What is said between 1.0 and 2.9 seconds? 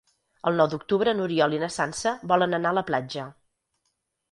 n'Oriol i na Sança volen anar a la